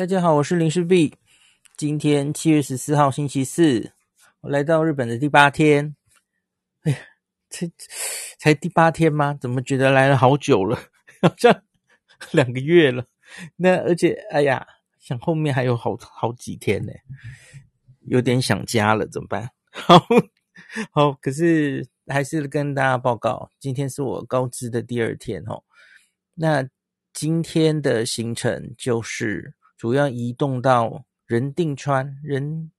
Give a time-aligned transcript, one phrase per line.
[0.00, 1.14] 大家好，我是林氏璧。
[1.76, 3.92] 今天七月十四号星期四，
[4.40, 5.94] 我来到日本的第八天。
[6.84, 6.98] 哎呀，
[7.50, 7.70] 才
[8.38, 9.36] 才第八天吗？
[9.38, 10.78] 怎么觉得来了好久了？
[11.20, 11.64] 好像
[12.30, 13.04] 两个月了。
[13.56, 14.66] 那而且，哎呀，
[14.98, 16.92] 想后面还有好好几天呢，
[18.06, 19.50] 有点想家了，怎么办？
[19.70, 20.02] 好
[20.92, 25.62] 好，可是还是跟大家报告，今天是我高知的第二天哦。
[26.36, 26.66] 那
[27.12, 29.52] 今天的行程就是。
[29.80, 32.70] 主要移动到仁定川，仁，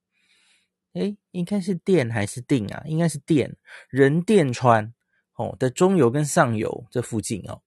[0.93, 2.83] 诶，应该是电还是定啊？
[2.85, 3.57] 应该是电，
[3.89, 4.93] 仁电川
[5.33, 7.63] 哦的中游跟上游这附近哦。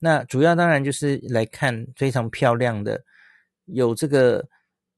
[0.00, 3.02] 那主要当然就是来看非常漂亮的，
[3.64, 4.46] 有这个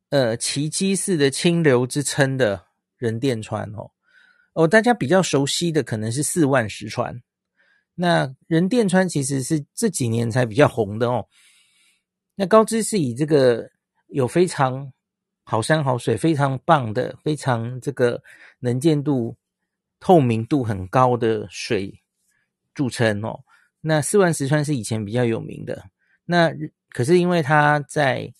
[0.08, 2.66] 呃奇迹式的清流之称的
[2.96, 3.92] 仁电川哦。
[4.54, 7.22] 哦，大家比较熟悉的可能是四万石川，
[7.94, 11.28] 那仁电川其实是这几年才比较红的哦。
[12.34, 13.70] 那高知是以这个。
[14.08, 14.92] 有非常
[15.42, 18.22] 好山好水，非常棒的，非常这个
[18.60, 19.36] 能见度、
[19.98, 22.02] 透明度很高的水
[22.74, 23.44] 著称哦。
[23.80, 25.90] 那四万石川是以前比较有名的，
[26.24, 26.52] 那
[26.90, 28.32] 可是因为它在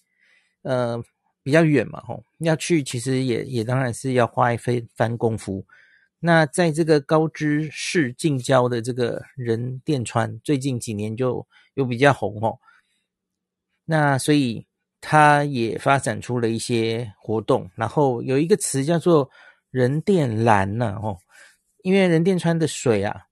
[0.63, 1.03] 呃
[1.43, 4.59] 比较远嘛，吼，要去其实也也当然是要花一
[4.95, 5.67] 番功夫。
[6.21, 12.59] 那在这个高知市近郊的这个人电川，最近几年就有比较红哦。
[13.85, 14.67] 那所以。
[15.01, 19.31] 它也发展出了一些活动，然后有一个词叫做
[19.71, 21.17] “人电蓝”呢，哦，
[21.83, 23.27] 因为人电川的水啊，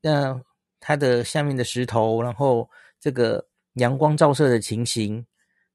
[0.00, 0.40] 那
[0.78, 2.68] 它的下面的石头，然后
[3.00, 5.24] 这个阳光照射的情形，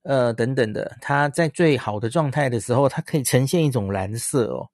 [0.03, 4.69] 呃，等等的，它在最好的状态的时候，它可以呈现一种蓝色哦，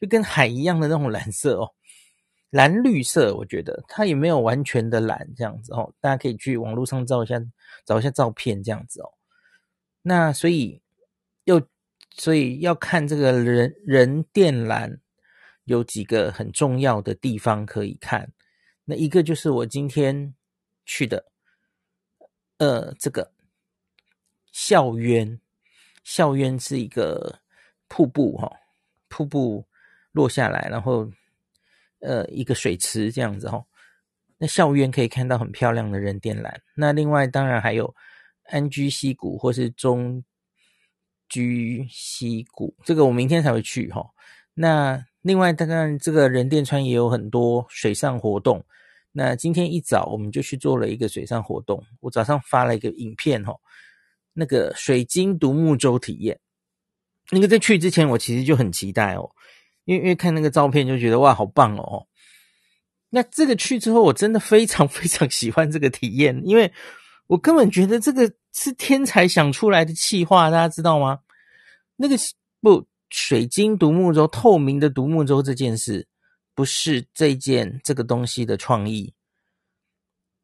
[0.00, 1.70] 就跟海一样的那种蓝色哦，
[2.50, 7.40] 蓝绿色，我觉得它也没有完全的蓝这样子哦，大家可以去网络上照一下，
[7.86, 9.08] 找一下照片这样子哦。
[10.08, 10.80] 那所以
[11.46, 11.60] 又
[12.14, 15.00] 所以要看这个人人电缆
[15.64, 18.32] 有几个很重要的地方可以看。
[18.84, 20.32] 那一个就是我今天
[20.84, 21.24] 去的，
[22.58, 23.32] 呃，这个
[24.52, 25.40] 校园，
[26.04, 27.40] 校园是一个
[27.88, 28.54] 瀑布哈、哦，
[29.08, 29.66] 瀑布
[30.12, 31.10] 落下来，然后
[31.98, 33.66] 呃一个水池这样子哈、哦。
[34.38, 36.54] 那校园可以看到很漂亮的人电缆。
[36.76, 37.92] 那另外当然还有。
[38.48, 40.22] 安居溪谷或是中
[41.28, 44.04] 居溪谷，这个我明天才会去哈。
[44.54, 48.64] 那另外，当然这个仁电川也有很多水上活动。
[49.12, 51.82] 那今天一早我们就去做了一个水上活动。
[52.00, 53.54] 我早上发了一个影片哈，
[54.32, 56.38] 那个水晶独木舟体验。
[57.30, 59.30] 那个在去之前我其实就很期待哦，
[59.84, 62.06] 因为因为看那个照片就觉得哇好棒哦。
[63.10, 66.72] 那这个去之后我真的非常非常喜欢这个体验，因为。
[67.28, 71.20] 我根本觉得这个是天才想出来的气话，大家知道吗？
[71.96, 72.16] 那个
[72.60, 76.06] 不，水晶独木舟、透明的独木舟这件事，
[76.54, 79.12] 不是这件这个东西的创意。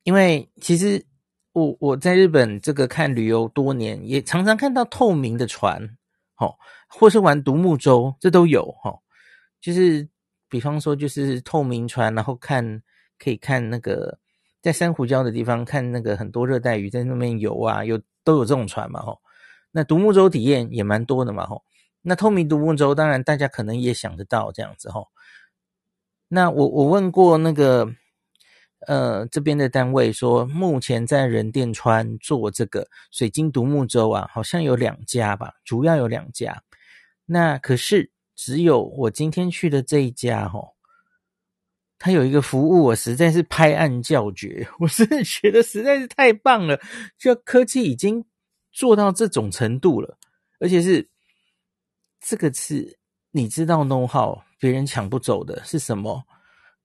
[0.03, 1.05] 因为其实
[1.53, 5.97] 我我在日本这个看旅游多年，也常常看到透明的船，
[6.39, 6.57] 哦，
[6.89, 8.99] 或是玩独木舟，这都有哦。
[9.61, 10.09] 就是
[10.49, 12.83] 比方说，就是透明船，然后看
[13.19, 14.19] 可以看那个。
[14.63, 19.21] 在珊瑚礁的地方看那个很多热带鱼在那边游啊，有都有这种船嘛吼。
[19.73, 21.65] 那独木舟体验也蛮多的嘛吼。
[22.01, 25.09] 那透明独木舟当然大家可能也想得到这样子吼。
[26.29, 27.93] 那我我问过那个
[28.87, 36.63] 呃这边的单位说，目前在仁殿川做这个水晶独木舟啊，好像有两家吧，主要有两家。
[37.27, 40.77] 那可是只有我今天去的这一家吼。
[42.05, 46.77] 它有一个服务，我实在是拍案叫绝， 我真的觉得实在是太棒了，
[47.17, 48.25] 就科技已经
[48.73, 50.19] 做到这种程度了，
[50.59, 51.09] 而且是
[52.19, 52.99] 这个是
[53.31, 56.25] 你知道 know how，别人抢不走的是什么？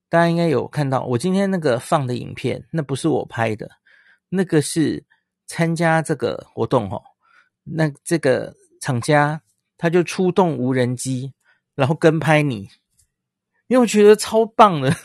[0.07, 3.67] 大家应该有看到，我今天那个放的影片，那不是我拍的，
[4.29, 5.03] 那个是
[5.47, 7.01] 参加这个活动哦，
[7.63, 9.41] 那这个厂家
[9.79, 11.33] 他就出动无人机，
[11.73, 12.69] 然后跟拍你。
[13.69, 14.95] 因为我觉得超棒的，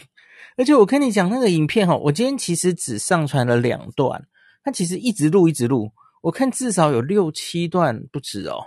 [0.63, 4.29] 而且我跟你讲那个影片哈，我今天其实只上传了两段，
[4.63, 8.59] 它其实一直录一直录，我看至少有六七段不止哦。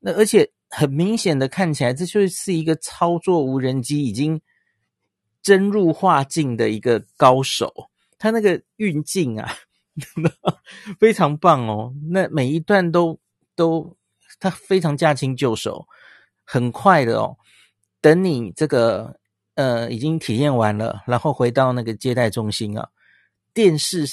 [0.00, 4.40] 那而且很明显的看起来，这就是一个操作无人机已经
[5.40, 7.72] 真入化境的一个高手，
[8.18, 9.54] 他那个运镜啊，
[10.98, 11.94] 非常棒哦。
[12.10, 13.16] 那每一段都
[13.54, 13.96] 都
[14.40, 15.86] 他非常驾轻就熟，
[16.42, 17.36] 很快的哦。
[18.00, 19.16] 等你这个
[19.54, 22.90] 呃已经体验完了，然后回到那个接待中心啊，
[23.52, 24.06] 电视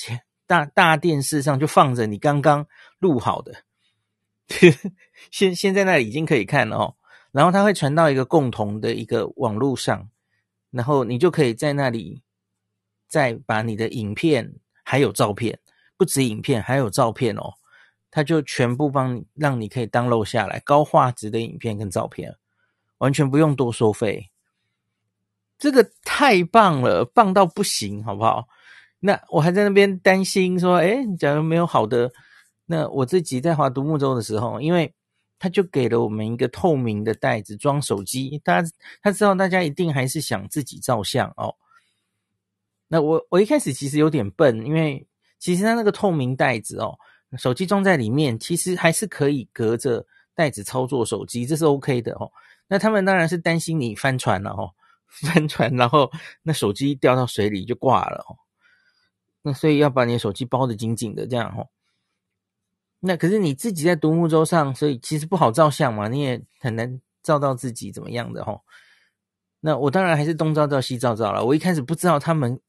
[0.48, 2.68] 大大电视上就放着你刚刚
[3.00, 3.64] 录好的，
[5.32, 6.96] 现现在那里已经可以看了哦。
[7.32, 10.10] 然后它会传到一个共同的一个网络上，
[10.70, 12.22] 然后你就可以在那里
[13.08, 15.58] 再把你的影片还有照片，
[15.96, 17.54] 不止影片还有照片哦，
[18.10, 22.36] 它就全部帮你让你可以 download 下来高画质的影片跟照片，
[22.98, 24.31] 完全不用多收费。
[25.62, 28.48] 这个太棒了，棒到不行，好不好？
[29.00, 32.12] 那我还在那边担心说，哎，假如没有好的，
[32.66, 34.92] 那我自己在划独木舟的时候，因为。
[35.44, 38.63] 他就给了我们一个透明的袋子装手机，他
[39.02, 41.56] 他知道大家一定还是想自己照相哦。
[42.88, 45.04] 那我我一开始其实有点笨，因为
[45.40, 46.96] 其实他那个透明袋子哦，
[47.40, 50.06] 手机装在里面，其实还是可以隔着
[50.36, 52.31] 袋子操作手机，这是 OK 的哦。
[52.68, 54.69] 那他们当然是担心你翻船了哦，
[55.28, 56.10] 翻船然后
[56.42, 58.25] 那手机掉到水里就挂了。
[59.42, 61.68] 那所以要把你的手机包得紧紧的这样哦。
[63.00, 68.62] 那可是你自己在独木舟上，所以其实不好照相嘛，你也很难照到自己怎么样的齁。
[69.60, 71.44] 那我当然还是东照照西照照了。
[71.44, 72.60] 我一开始不知道他们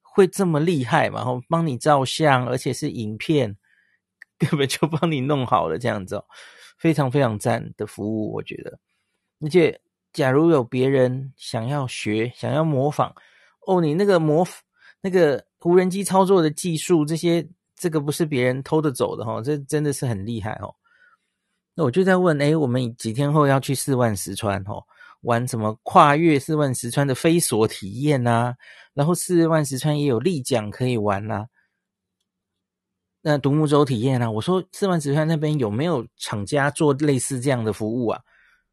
[0.00, 3.56] 会这么厉害嘛，然后帮你照相，而且是影片，
[4.38, 6.22] 根本就帮你弄好了这样子，
[6.78, 8.78] 非常非常赞的服务，我觉得。
[9.40, 9.78] 而且
[10.14, 13.12] 假如有别人想要学、想要模仿，
[13.66, 14.46] 哦，你那个模
[15.02, 17.46] 那个无人机操作的技术这些。
[17.76, 20.72] 这个不是别人偷着走的哈，这真的是很厉害哦。
[21.74, 24.80] 那我就在问，诶，我们几天后要去四万石川哦，
[25.22, 28.54] 玩什么跨越四万石川的飞索体验呐？
[28.94, 31.46] 然后四万石川也有立桨可以玩呐。
[33.20, 34.30] 那独木舟体验呢？
[34.30, 38.20] 我说四万石川那边有没有厂家做类似这样的服务啊？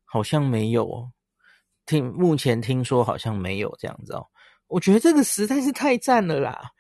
[0.06, 1.12] 好像没有哦。
[1.92, 4.26] 听目前听说好像没有这样子哦。
[4.68, 6.72] 我觉得这个实在是太赞了啦。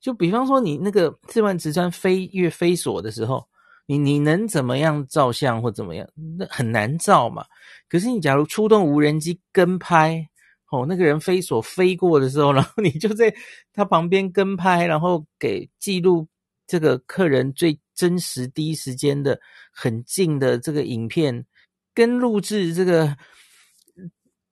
[0.00, 3.44] 就比方说，你那个四万石川飞越飞索的时候，
[3.86, 6.08] 你你能怎么样照相或怎么样？
[6.38, 7.44] 那很难照嘛。
[7.88, 10.28] 可是你假如出动无人机跟拍，
[10.70, 13.34] 哦，那个人飞索飞过的时候，然后你就在
[13.72, 16.28] 他旁边跟拍，然后给记录
[16.68, 19.40] 这个客人最真实第一时间的
[19.72, 21.44] 很近的这个影片，
[21.92, 23.16] 跟录制这个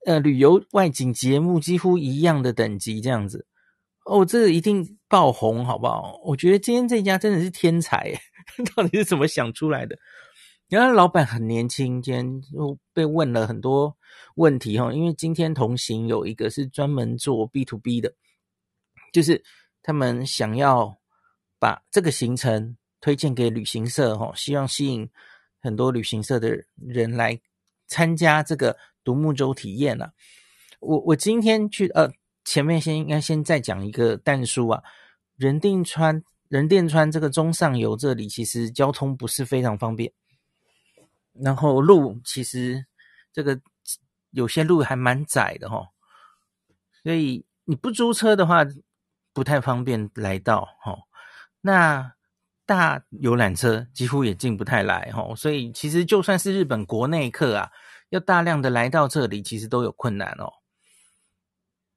[0.06, 3.46] 呃旅游外景节目几乎一样的等级，这样子。
[4.04, 6.20] 哦，这个一定爆红，好不好？
[6.24, 8.14] 我觉得今天这家真的是天才，
[8.76, 9.98] 到底是怎么想出来的？
[10.68, 13.96] 原来老板很年轻，今天又被问了很多
[14.36, 14.92] 问题哈。
[14.92, 18.14] 因为今天同行有一个是专门做 B to B 的，
[19.12, 19.42] 就是
[19.82, 20.98] 他们想要
[21.58, 25.10] 把这个行程推荐给旅行社哈，希望吸引
[25.60, 27.40] 很多旅行社的人来
[27.88, 28.76] 参加这个
[29.06, 30.12] 独木舟体验啊。
[30.80, 32.12] 我我今天去呃。
[32.48, 34.80] 前面先应该先再讲一个但书啊，
[35.34, 40.12] 人定川人定川这个中上游这里其实交通不是非常方便，
[41.32, 42.86] 然后路其实
[43.32, 43.60] 这个
[44.30, 45.88] 有些路还蛮窄的齁，
[47.02, 48.64] 所以你不租车的话
[49.32, 51.00] 不太方便来到齁，
[51.60, 52.14] 那
[52.64, 57.72] 大游览车几乎也进不太来哈，所以其实就算是日本国内客啊，
[58.10, 60.52] 要大量的来到这里其实都有困难哦。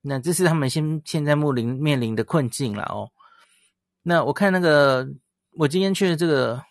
[0.02, 3.12] 那这是他们现现在面临面临的困境了哦。
[4.02, 5.08] 那我看那个，
[5.52, 6.64] 我今天去的这个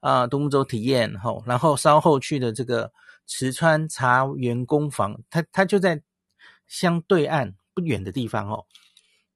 [0.00, 2.92] 啊独木舟体验吼，然后稍后去的这个
[3.26, 6.02] 池川茶园工坊，它它就在
[6.66, 8.66] 相对岸不远的地方哦。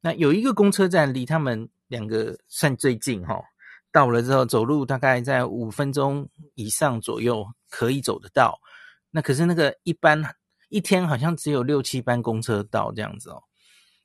[0.01, 3.41] 那有一个公车站离他们两个算最近哈，
[3.93, 8.59] 到了之后走路大概在五分钟以上左右可以走得到。
[9.11, 10.23] 那可是那个一般。
[10.69, 13.41] 一天好像只有六七班公车到这样子哦，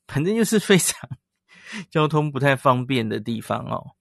[0.06, 1.10] 反正就是非常
[1.90, 3.96] 交通不太方便的地方哦。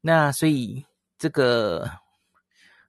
[0.00, 0.86] 那所以
[1.18, 1.90] 这个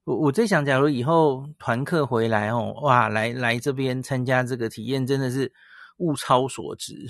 [0.03, 5.51] 我我在想，假如以后团客回来哦，哇，来来这边参加这个体验，真的是
[5.97, 7.07] 物超所值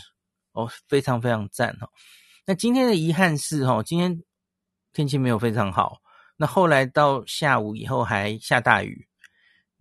[0.53, 1.89] 哦，非常非常赞哦。
[2.45, 4.23] 那今天的遗憾是哦，今天
[4.93, 5.97] 天气没有非常好，
[6.37, 9.09] 那后来到下午以后还下大雨。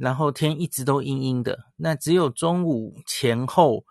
[0.02, 3.84] 然后天一直都阴阴的，那只有中午前后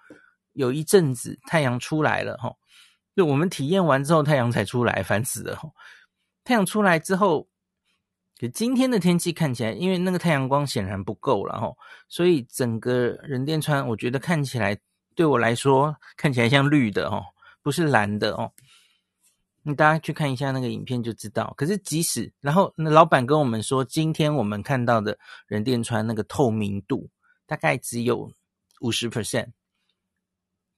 [0.51, 2.53] 有一阵子太阳出来了哈。
[3.15, 5.57] 就我们体验完之后，太阳才出来，烦死了。
[6.43, 7.47] 太阳出来之后，
[8.35, 11.71] 就今天的天气看起来，因为那个太阳光显然不够了哈，
[12.09, 14.77] 所以整个人电川，我觉得看起来
[15.15, 17.23] 对我来说看起来像绿的哦，
[17.63, 18.51] 不是蓝的哦。
[19.63, 21.53] 你大家去看一下那个影片就知道。
[21.57, 27.09] 可是即使，然后那老板跟我们说，今天我们看到的人电川那个透明度
[27.45, 28.31] 大概只有
[28.79, 29.51] 五十 percent，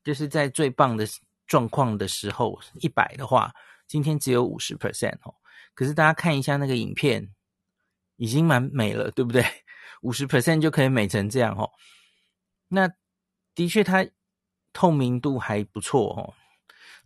[0.03, 1.05] 就是在最棒的
[1.47, 3.53] 状况的时候，一百的话，
[3.87, 5.33] 今天只有五十 percent 哦。
[5.73, 7.33] 可是大家看一下那个影片，
[8.17, 9.45] 已经蛮美了，对不对？
[10.01, 11.71] 五十 percent 就可以美成这样哦。
[12.67, 12.89] 那
[13.55, 14.05] 的确，它
[14.73, 16.33] 透明度还不错哦。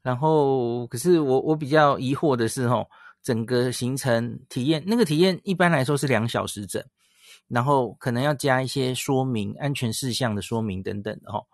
[0.02, 2.88] 然后，可是我我比较疑惑的是哦，
[3.22, 6.84] 整个行程体验，那个体验一般来说是两小时整，
[7.48, 11.46] 然后可能要加一些说明、安全事项的说明等等的哦。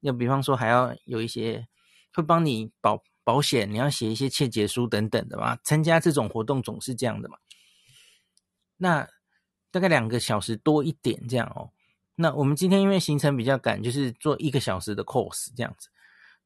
[0.00, 1.66] 要比方说，还要有一些
[2.12, 5.56] 会帮你保保险，你要写一些切结书等等的嘛。
[5.62, 7.36] 参加这种活动总是这样的嘛。
[8.76, 9.08] 那
[9.70, 11.70] 大概两个小时多一点这样哦。
[12.14, 15.88] 那我们今天因为行程比较赶，就是做一个小时的 course 这样子。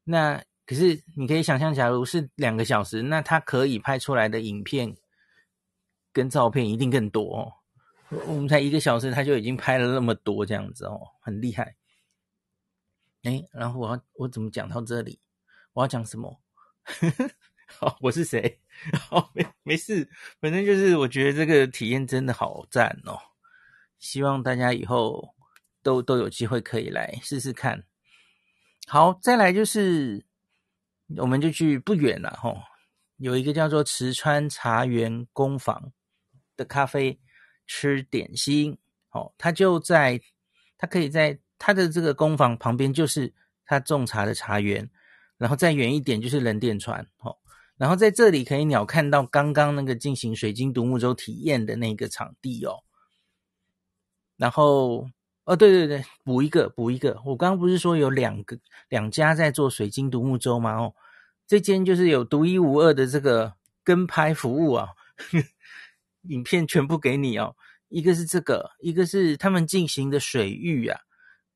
[0.05, 4.97] 那可是你可以想象，假如是两个小时，那它可以拍出来的影片
[6.15, 7.53] 跟照片一定更多哦。
[8.27, 11.77] 我们才一个小时，他就已经拍了那么多这样子哦，很厉害。
[13.25, 15.21] 哎，然后我要我怎么讲到这里？
[15.75, 16.41] 我要讲什么？
[17.67, 18.59] 好， 我是谁？
[19.09, 20.09] 好， 没没事，
[20.41, 23.19] 反正就是我觉得这个体验真的好赞哦！
[23.99, 25.35] 希望大家以后
[25.83, 27.85] 都都有机会可以来试试看。
[28.87, 30.27] 好，再来就是，
[31.17, 32.57] 我们就去不远了吼，
[33.17, 35.93] 有一个叫做池川茶园工坊
[36.57, 37.21] 的咖啡
[37.67, 38.79] 吃点心。
[39.11, 40.21] 哦，它就在，
[40.79, 44.91] 它可以在它的这个工坊旁边，就是它种茶的茶园，
[45.37, 47.07] 然后再远一点就是人电船。
[47.19, 47.37] 哦。
[47.77, 52.85] 然后在这里可以鸟看到刚刚那个进行水晶独木舟体验的那个场地哦。
[54.37, 55.11] 然后
[55.45, 58.59] 哦，对对对，补一个补一个，我刚刚不是说有两个
[58.89, 60.75] 两家在做水晶独木舟吗？
[60.77, 60.95] 哦，
[61.47, 64.91] 这间就是有独一无二的这个跟拍服务啊，
[66.29, 67.57] 影片全部给你哦。
[67.89, 71.01] 一个是这个，一个是他们进行的水域啊，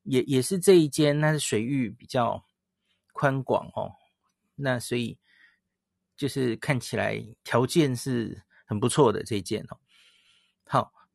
[0.03, 2.43] 也也是这一间，那是水域比较
[3.13, 3.93] 宽广哦，
[4.55, 5.17] 那所以。
[6.17, 9.77] 就是看起来条件是很不错的这一间哦。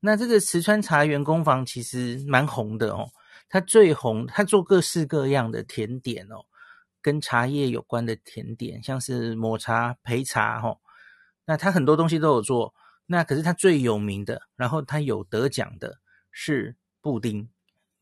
[0.04, 3.09] 那这个池川茶园工坊其实蛮红的哦。
[3.49, 6.44] 它最红，它做各式各样的甜点哦，
[7.00, 10.80] 跟茶叶有关的甜点，像是抹茶、焙茶哦。
[11.44, 12.75] 那它很多东西都有做。
[13.06, 17.49] 那可是它最有名的，然后它有得奖的是布丁，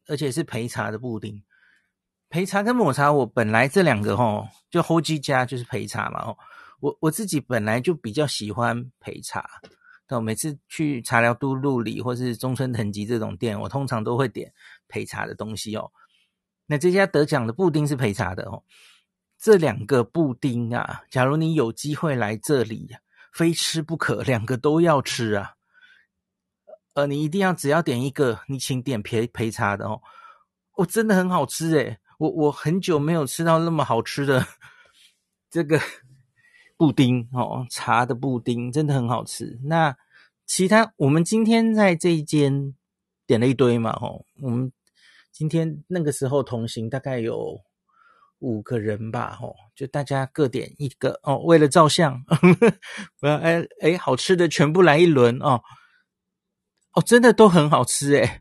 [0.06, 1.42] 而且是焙茶的布丁。
[2.30, 6.38] 焙茶跟抹茶，我本来这两个哦，就后几家就是焙茶嘛哦。
[6.80, 9.60] 我我自己本来就比较喜欢焙茶，
[10.10, 14.52] 那我每次去茶寮都路里或是中村藤吉这种店，我通常都会点
[14.88, 15.92] 陪茶的东西哦。
[16.66, 18.64] 那这家得奖的布丁是陪茶的哦。
[19.38, 22.88] 这两个布丁啊，假如你有机会来这里，
[23.32, 25.54] 非吃不可，两个都要吃啊。
[26.94, 30.02] 呃，你一定要只要点一个，你请点陪陪茶的哦。
[30.72, 34.44] 哦，真的很好吃诶，我我很久没有吃到那么好吃的
[35.48, 35.80] 这个。
[36.80, 39.60] 布丁哦，茶的布丁真的很好吃。
[39.64, 39.94] 那
[40.46, 42.74] 其他我们今天在这一间
[43.26, 44.72] 点了一堆嘛，哦，我们
[45.30, 47.60] 今天那个时候同行大概有
[48.38, 52.18] 五个人吧，哦，就大家各点一个哦，为了照相，
[53.20, 55.60] 我要哎哎，好吃的全部来一轮哦，
[56.94, 58.40] 哦，真的都很好吃诶。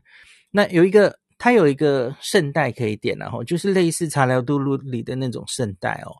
[0.50, 6.16] 那有一个，它有一个圣代可以点，然后就是类似茶寮都路里的那种圣代哦。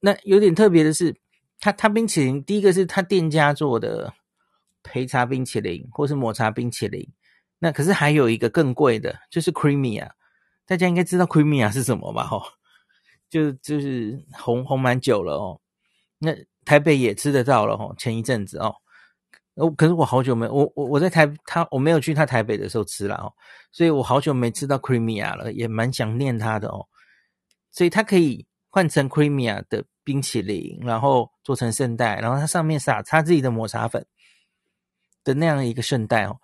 [0.00, 1.16] 那有点特别的是，
[1.58, 4.12] 它它冰淇淋，第一个是它店家做的
[4.82, 7.08] 焙茶冰淇淋，或是抹茶冰淇淋。
[7.58, 10.12] 那可是还有一个更贵的，就是 Creamy 啊，
[10.66, 12.24] 大家应该知道 Creamy 啊是什么吧？
[12.26, 12.42] 吼，
[13.30, 15.60] 就就是红红蛮久了哦。
[16.18, 16.36] 那
[16.66, 18.76] 台北也吃得到了哦，前一阵子哦。
[19.54, 23.32] 哦，可是我好久没我我我在台他我没有去他台北的时候吃了哦，
[23.72, 26.86] 所以我好久没吃到 Creamy 啊了，也蛮想念他的哦。
[27.72, 28.46] 所以它可以。
[28.76, 34.04] 换成 Creamy 的冰淇淋，然后做成圣代，然后它上面撒它自己的抹茶粉
[35.24, 36.38] 的那样一个圣代哦，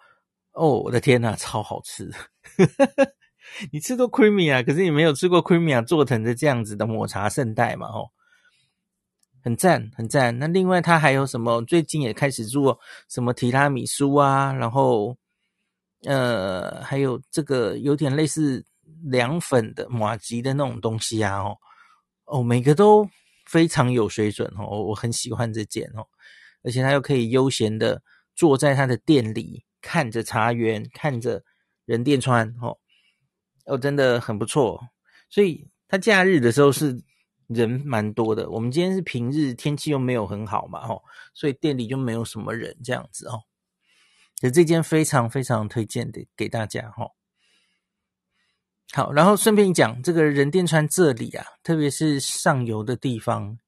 [0.52, 2.10] 哦，我的天呐，超好吃！
[3.70, 4.62] 你吃过 Creamy 啊？
[4.62, 7.86] 可是你没有吃过 Creamy 做成的这样子的抹茶圣代嘛？
[7.88, 8.08] 哦，
[9.44, 10.38] 很赞，很赞。
[10.38, 11.60] 那另外它还有什么？
[11.66, 14.54] 最近也开始做什么提拉米苏啊？
[14.54, 15.14] 然后
[16.04, 18.64] 呃，还有这个有点类似
[19.04, 21.36] 凉粉的麻吉的那种东西啊？
[21.42, 21.58] 哦。
[22.32, 23.06] 哦，每个都
[23.44, 26.08] 非常有水准哦，我很喜欢这件哦，
[26.62, 28.02] 而且他又可以悠闲的
[28.34, 31.44] 坐在他的店里，看着茶园，看着
[31.84, 32.78] 人电川哦，
[33.66, 34.80] 哦，真的很不错。
[35.28, 37.02] 所以他假日的时候是
[37.48, 41.02] 人蛮多的，我们今天是平日，天气又没有很好嘛，哦，
[41.34, 43.42] 所以店里就没有什么人这样子哦。
[44.40, 47.10] 所以这间非常非常推荐的给大家哈。
[48.94, 53.58] 好，然后顺便讲，这个人电川这里啊，特别是上游的地方，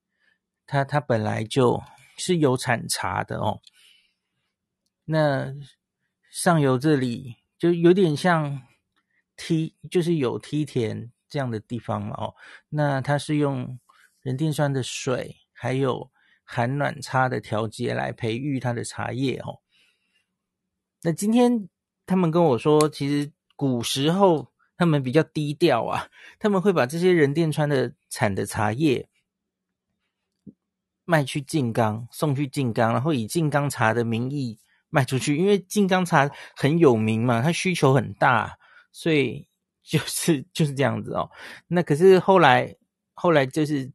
[0.67, 1.83] 它它本来就
[2.19, 3.63] 是有产茶的哦。
[5.07, 5.55] 那
[6.31, 8.61] 上游这里就有点像
[9.35, 12.35] 梯，就是有梯田这样的地方嘛哦。
[12.69, 13.79] 那它是用
[14.21, 16.11] 人电酸的水，还有
[16.43, 19.61] 寒暖差的调节来培育它的茶叶哦。
[21.01, 21.71] 那今天
[22.05, 29.09] 他们跟我说，其实古时候他们比较低调啊，他们会把这些人电川的产的茶叶
[31.05, 38.59] 卖去静冈，送去静冈，然后以静冈茶的名义卖出去，因为静冈茶很有名嘛，它需求很大，
[38.93, 39.47] 所以
[39.83, 41.31] 就是就是这样子哦。
[41.67, 42.75] 那可是后来
[43.13, 43.93] 后来就是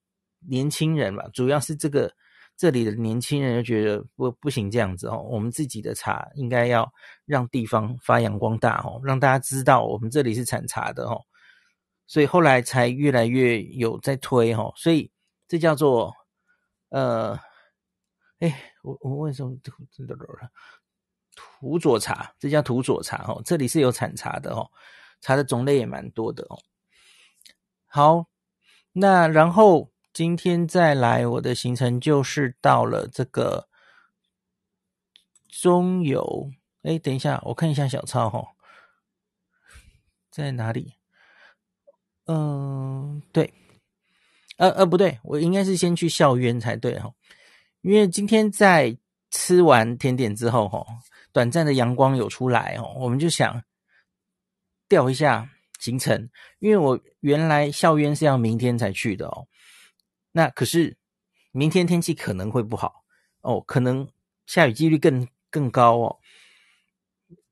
[0.48, 2.14] 年轻人嘛，主要是这个。
[2.60, 6.92] 这里的年轻人就觉得不不行这样子哦，我们自己的茶应该要
[7.24, 11.26] 让地方发扬光大哦，让大家知道我们这里是产茶的哦，
[12.06, 15.10] 所以后来才越来越有在推哦，所以
[15.48, 16.14] 这叫做
[16.90, 17.40] 呃，
[18.40, 19.72] 哎，我我为什么土
[21.34, 22.36] 土佐茶？
[22.38, 24.70] 这叫土佐茶哦，这里是有产茶的哦，
[25.22, 26.60] 茶的种类也蛮多的哦。
[27.86, 28.26] 好，
[28.92, 29.90] 那然后。
[30.12, 33.68] 今天再来，我的行程就是到了这个
[35.48, 36.52] 中游。
[36.84, 38.44] 哎，等一下，我看一下小抄哈，
[40.32, 40.94] 在哪里？
[42.26, 43.54] 嗯，对，
[44.58, 47.12] 呃呃，不对，我应该是先去校园才对哈，
[47.82, 48.98] 因为今天在
[49.30, 50.86] 吃完甜点之后哈，
[51.32, 53.62] 短暂的阳光有出来哦，我们就想
[54.88, 55.50] 调一下
[55.80, 59.48] 行程，因为我原来校园是要明天才去的哦。
[60.40, 60.96] 那可是
[61.52, 63.04] 明天天气可能会不好
[63.42, 64.08] 哦，可能
[64.46, 66.20] 下雨几率更更高哦。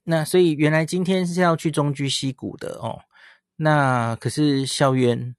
[0.03, 3.01] 那所以原来今天是要去中居溪谷的哦。
[3.57, 5.35] 那可是校园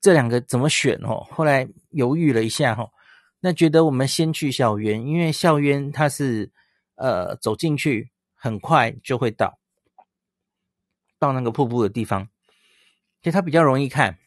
[0.00, 1.26] 这两个怎么选哦？
[1.32, 2.92] 后来犹豫了一下、哦，
[3.40, 6.52] 那觉得我们先去校园，因为校园它是
[6.94, 9.58] 呃走进去很快就会到
[11.18, 12.28] 到那个瀑布的地方，
[13.22, 14.18] 其实它比较容易看。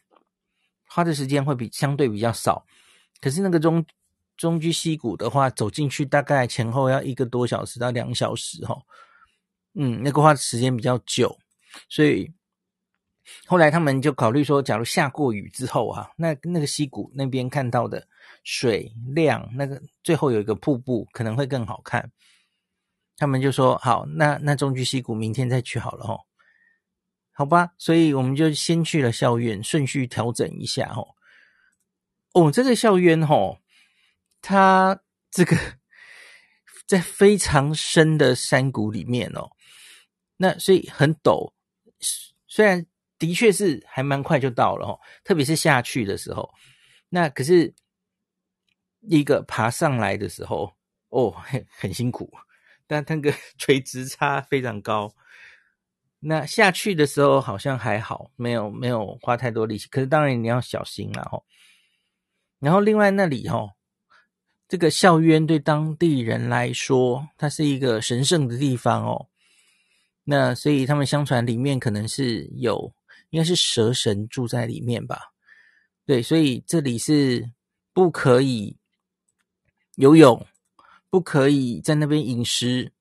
[0.94, 2.64] 花的时间会比相对比较少，
[3.20, 3.84] 可是那个中
[4.36, 8.80] 中居溪谷的话，走进去大概前后要一个多小时到两小时哈，
[9.74, 11.36] 嗯，那个花的时间比较久，
[11.88, 12.32] 所以
[13.46, 18.06] 后来他们就考虑说，假如下过雨之后啊，那那个溪谷那边看到的
[18.44, 22.08] 水量，那个最后有一个瀑布可能会更好看，
[23.16, 26.16] 他们就说好，那那中居溪谷明天再去好了哈。
[27.36, 31.16] 好吧，所以我们就先去了校园，顺序调整一下哦。
[32.32, 33.58] 哦，这个校园哦，
[34.40, 35.00] 它
[35.32, 35.56] 这个
[36.86, 39.50] 在非常深的山谷里面哦，
[40.36, 41.52] 那所以很陡。
[42.46, 42.86] 虽然
[43.18, 46.54] 的确是还蛮快就到了哦，特别是下去的时候，
[47.08, 47.74] 那可是
[49.00, 50.72] 一个爬上来的时候
[51.08, 52.32] 哦，很 很辛苦，
[52.86, 55.12] 但那个垂直差非常高。
[56.26, 59.86] 那下去的时候好像还好，没有没有花太多力气。
[59.88, 61.44] 可是当然你要小心啦吼。
[62.60, 63.72] 然后另外那里吼，
[64.66, 69.28] 这个校园对当地人来说，它是一个神圣的地方哦。
[70.24, 72.94] 那所以他们相传里面可能是有，
[73.28, 75.34] 应该是蛇神住在里面吧？
[76.06, 77.50] 对，所以这里是
[77.92, 78.78] 不可以
[79.96, 80.46] 游泳，
[81.10, 82.93] 不可以在那边饮食。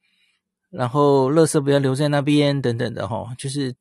[0.73, 3.75] 然后，垃圾不要留在那边，等等的哈，就是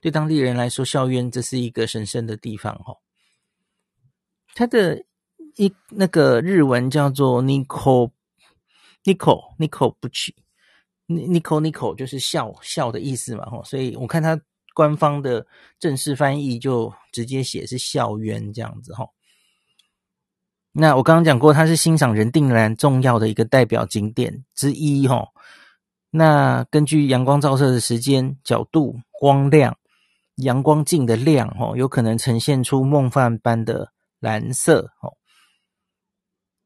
[0.00, 2.94] 对当地人来说，校园这是一个神圣的地方哈。
[4.54, 5.04] 它的
[5.56, 8.12] 一那个日文叫做 Nikko
[9.02, 10.34] Nikko Nikko Buchi
[11.08, 14.40] Nikko Nikko 就是笑笑的意思嘛哈，所以我看它
[14.72, 15.44] 官方的
[15.80, 19.08] 正式翻译就直接写是校园这样子哈。
[20.70, 25.26] 那我刚刚讲过，它是欣赏人定兰重要的一个代表景点之一哈。
[26.12, 29.78] 那根据阳光照射的时间、角度、光亮、
[30.34, 35.14] 阳光镜的亮，哦，有可能呈现出梦幻般的蓝色，哦。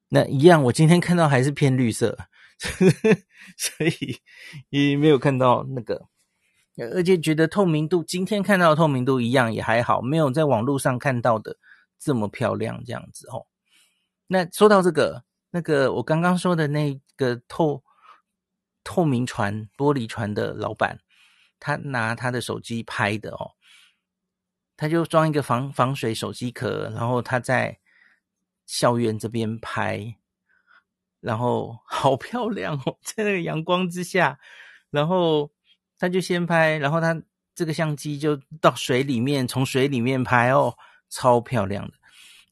[0.09, 2.17] 那一样，我今天看到还是偏绿色，
[3.59, 4.17] 所以
[4.71, 6.07] 也没有看到那个，
[6.95, 11.59] 而且觉得透明度，今天看到的透明度一样也还好，没有在网络上看到的
[12.01, 13.45] 这么漂亮，这样子哦。
[14.27, 17.84] 那说到这个，那个我刚刚说的那个透。
[18.85, 21.01] 透明船、玻璃船的老板，
[21.59, 23.53] 他拿他的手机拍的哦，
[24.77, 27.81] 他就装一个防防水手机壳，然后他在
[28.67, 30.17] 校园这边拍，
[31.21, 34.39] 然后好漂亮哦， 在那个阳光之下，
[34.91, 35.51] 然后
[35.99, 37.21] 他就先拍，然后他
[37.55, 40.77] 这个相机就到水里面，从水里面拍哦，
[41.09, 41.95] 超漂亮的。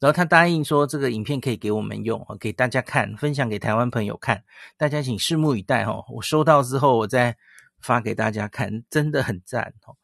[0.03, 4.43] 然后他答应说，这个影片可以给我们用，给大家看，分享给台湾朋友看，
[4.75, 6.03] 大家请拭目以待哈。
[6.09, 7.37] 我收到之后，我再
[7.79, 9.95] 发给大家看，真的很赞哦。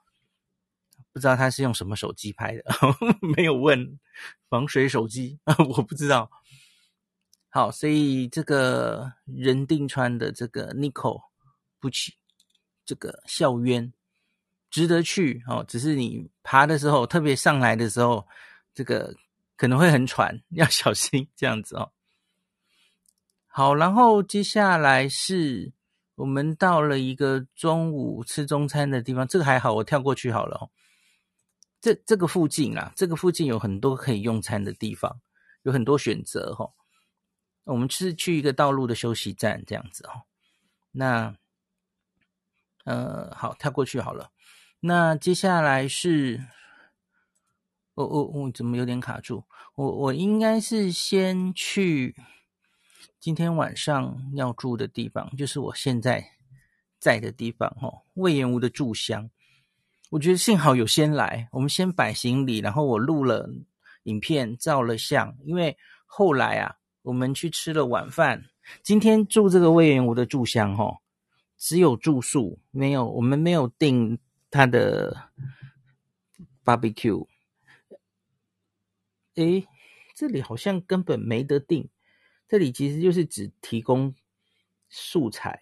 [1.12, 2.64] 不知道他是用什么手机拍的，
[3.36, 4.00] 没有问
[4.48, 6.32] 防水手机啊， 我不知道。
[7.50, 11.20] 好，所以这个人定川的这个 Niko
[11.78, 12.14] 不起
[12.86, 13.92] 这个校渊
[14.70, 18.26] 值得去哦，只是你爬的时候，特别上来的时候，
[18.74, 19.14] 这个
[19.60, 21.92] 可能会很喘，要小心这样子哦。
[23.46, 25.74] 好，然后接下来是
[26.16, 30.72] 我们到了一个中午吃中餐的地方，这个还好，我跳过去好了哦。
[31.82, 35.20] 这这个附近啊，这个附近有很多可以用餐的地方，
[35.64, 36.72] 有很多选择哈、哦。
[37.66, 40.24] 我们是去一个道路的休息站这样子哦。
[40.94, 41.36] 那
[42.86, 44.32] 呃，好，跳过去好了。
[44.80, 46.42] 那接下来是，
[48.00, 49.44] 我我我怎么有点卡住？
[49.76, 52.16] 我我应该是先去
[53.20, 56.26] 今天晚上要住的地方，就是我现在
[56.98, 59.30] 在的地方哦，隈研吾的住乡。
[60.12, 63.50] 我觉得幸好有先来，我们先摆行李，然后我录了
[64.04, 65.36] 影片，照了相。
[65.44, 68.46] 因为后来啊，我们去吃了晚饭。
[68.82, 71.00] 今天住这个隈研吾的住乡，哈，
[71.58, 74.18] 只有住宿，没有我们没有订
[74.50, 75.30] 他的
[76.64, 77.28] barbecue。
[79.40, 79.68] 诶，
[80.16, 81.90] 这里好像根本没得订，
[82.48, 84.14] 这里其实就是只提供
[84.90, 85.60] 素材，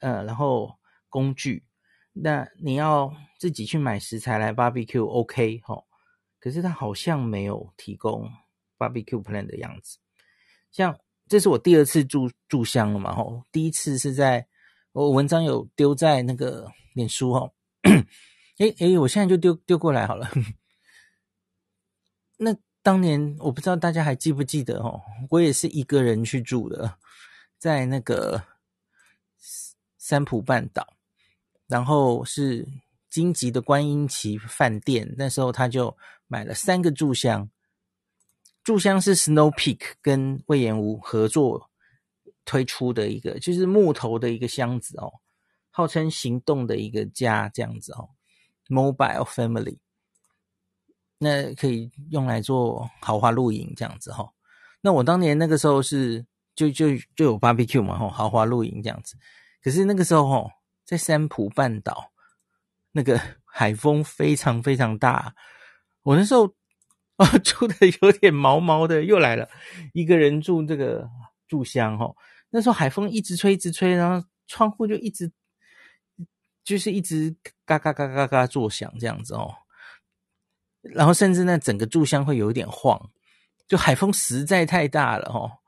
[0.00, 0.78] 呃，然后
[1.08, 1.64] 工具。
[2.12, 5.84] 那你要自己去买食材来 barbecue，OK 齁，
[6.40, 8.30] 可是他好像没有提供
[8.76, 9.98] barbecue plan 的样子。
[10.70, 14.48] 像这是我第二次住住乡了嘛，齁，第一次是在
[14.92, 17.52] 我文章有丢在那个脸书齁，
[18.58, 20.28] 诶诶，我现在就丢丢过来好了。
[22.38, 22.56] 那
[22.88, 24.98] 当年我不知道大家还记不记得哦，
[25.28, 26.96] 我也是一个人去住的，
[27.58, 28.42] 在那个
[29.98, 30.96] 三浦半岛。
[31.66, 32.66] 然后是
[33.10, 35.94] 金吉的观音旗饭店，那时候他就
[36.28, 37.50] 买了三个住箱，
[38.64, 41.68] 住箱是 Snow Peak 跟魏延吾合作
[42.46, 45.12] 推出的一个，就是木头的一个箱子哦，
[45.68, 48.08] 号称行动的一个家这样子哦
[48.70, 49.76] ，Mobile Family，
[51.18, 54.28] 那可以用来做豪华露营这样子哈、
[54.80, 59.16] 那我当年那个时候是就就就有 Barbecue 嘛，哈，豪华露营这样子，
[59.62, 60.50] 可是那个时候哈。
[60.88, 62.12] 在三浦半岛，
[62.92, 65.34] 那个海风非常非常大。
[66.00, 66.46] 我那时候
[67.16, 69.46] 啊住的有点毛毛的，又来了
[69.92, 71.06] 一个人住这个
[71.46, 72.16] 住乡哦。
[72.48, 75.30] 那时候海风一直吹，一直吹，然后窗户就一直
[76.64, 79.54] 就是一直嘎嘎嘎嘎嘎作响这样子哦。
[80.82, 83.10] 然后甚至那整个住乡会有一点晃，
[83.66, 85.58] 就海风实在太大了哦。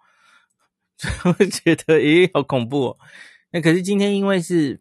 [1.39, 2.99] 就觉得咦，好恐怖哦。
[3.51, 4.81] 那可是今天因为是。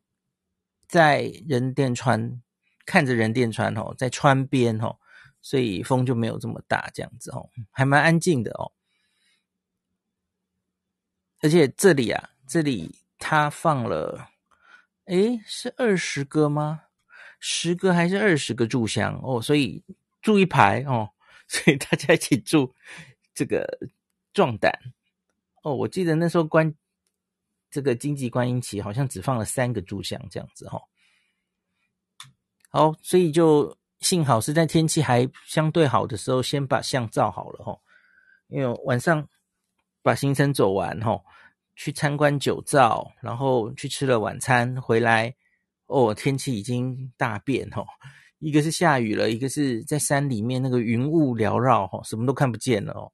[0.90, 2.42] 在人殿川
[2.84, 4.98] 看着人殿川哦，在川边哦，
[5.40, 8.72] 所以风就没有这么大，这样子哦，还蛮安静的哦。
[11.44, 14.30] 而且这里啊，这里他放了，
[15.06, 16.86] 诶，是二十个吗？
[17.40, 19.40] 十个还是二十个住箱哦？
[19.40, 19.84] 所以
[20.22, 21.10] 住一排 哦，
[21.48, 22.74] 所以大家一起住，
[23.34, 23.66] 这个
[24.34, 24.72] 壮胆
[25.64, 25.74] 哦。
[25.74, 26.74] 我记得那时候关。
[27.72, 30.82] 这个金吉观音旗好像只放了三个柱香这样子哈，
[32.72, 37.80] 好，所以就幸好是在天气还相对好的时候，先把相照好了哈，
[38.48, 39.24] 因为晚上
[40.02, 41.22] 把行程走完哈，
[41.76, 45.36] 去参观酒造，然后去吃了晚餐回来，
[45.86, 47.86] 哦，天气已经大变哈，
[48.40, 53.12] 一个是下雨了，一个是在山里面那个云雾缭绕哈，什么都看不见了哦，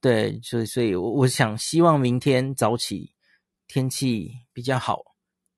[0.00, 3.12] 对，所以所以我我想希望明天早起。
[3.68, 5.02] 天气比较好，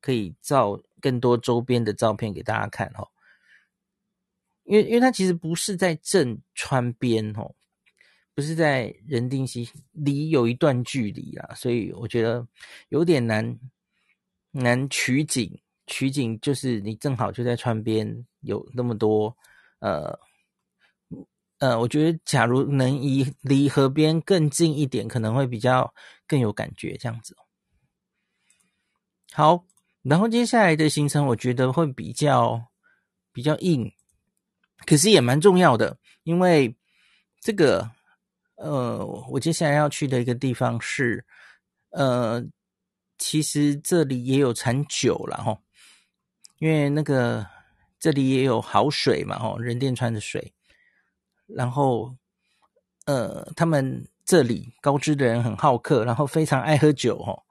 [0.01, 3.09] 可以照更多周边的照片给大家看哦。
[4.63, 7.57] 因为，因为它其实不是在正川边哦，
[8.33, 12.47] 不是在人定溪，离有一段距离啊，所以我觉得
[12.91, 13.59] 有点难
[14.53, 15.61] 难取景。
[15.89, 19.37] 取景就是你正好就在川边，有那么多
[19.81, 20.19] 呃
[21.59, 25.95] 呃，我觉得假如能离离河边更近一点，可能会比较
[26.27, 27.37] 更有感觉这样子。
[29.33, 29.65] 好，
[30.03, 32.69] 然后接下来的行程我觉得会比较
[33.33, 33.91] 比较硬，
[34.85, 36.77] 可是也蛮重要的，因为
[37.41, 37.91] 这个
[38.57, 41.25] 呃，我接下来要去的一个地方是
[41.91, 42.45] 呃，
[43.17, 45.59] 其实这里也有产酒啦齁，
[46.59, 47.47] 因为那个
[48.05, 50.53] 这里也有好水嘛吼，人殿川的水，
[51.47, 52.15] 然后
[53.07, 57.43] 呃，他们这里高知的人很好客，然后非常爱喝酒吼。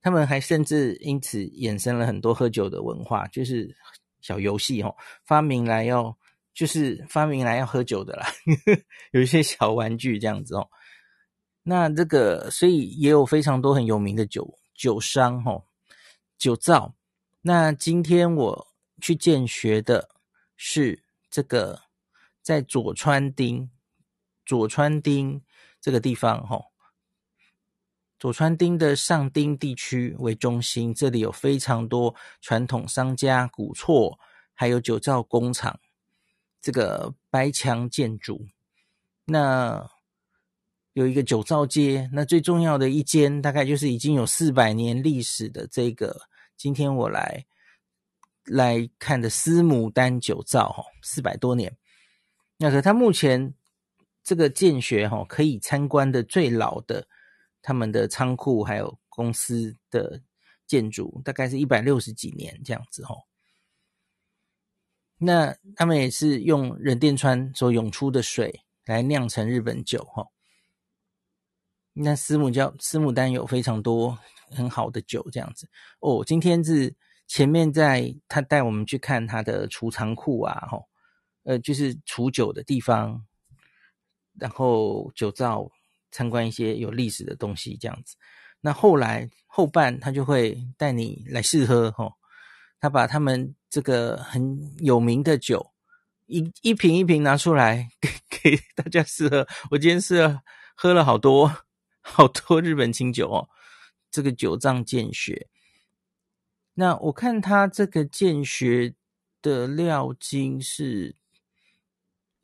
[0.00, 3.76] 他们还甚至因此衍生了很多喝酒的文化，就是
[4.22, 4.96] 小游戏哦，
[5.26, 6.16] 发明来要
[6.54, 8.28] 就是发明来要喝酒的啦，
[9.12, 10.66] 有一些小玩具这样子哦。
[11.62, 15.64] 那这个所以也有非常多很有名的酒酒商哦，
[16.38, 16.94] 酒造。
[17.42, 18.69] 那今天我
[19.00, 20.10] 去见学的
[20.56, 21.80] 是这个
[22.40, 23.68] 在佐川町，
[24.46, 25.42] 佐川町
[25.80, 26.62] 这个地方哈。
[28.18, 34.18] 佐川町的上町地区为中心，这里有非常多传统商家、古厝，
[34.52, 35.80] 还有酒造工厂，
[36.60, 38.46] 这个白墙建筑。
[39.24, 39.90] 那
[40.92, 46.20] 有一个酒造街，那最重要的一间，大概就是已经有四百年历史的这个。
[46.58, 47.46] 今天我来
[48.50, 51.76] 来看的司牡丹酒造，哈，四百多年。
[52.58, 53.54] 那可它目前
[54.22, 57.06] 这个建学，哈，可以参观的最老的。
[57.62, 60.22] 他们的仓库还有公司的
[60.66, 63.14] 建筑，大概是一百六十几年这样子哈。
[65.18, 70.26] 那他们也是用忍殿川所涌出的水来酿成日本酒哈。
[71.92, 76.24] 那司牡叫司牡丹有非常多很好的酒这样子哦。
[76.26, 76.96] 今天是
[77.30, 80.88] 前面在他带我们去看他的储藏库啊吼，
[81.44, 83.24] 呃，就是储酒的地方，
[84.36, 85.70] 然后酒造。
[86.12, 88.16] 参观一些有历史的东西，这样子。
[88.60, 92.14] 那后来后半，他就会带你来试喝，吼。
[92.80, 95.70] 他把他们这个很有名的酒，
[96.26, 98.10] 一一瓶一瓶拿出来给
[98.42, 99.46] 给大家试喝。
[99.70, 100.40] 我今天是
[100.74, 101.46] 喝了好多
[102.00, 103.48] 好多日本清酒哦。
[104.10, 105.48] 这个酒藏见血，
[106.80, 108.94] 那我看他这个见学
[109.42, 111.14] 的料金是，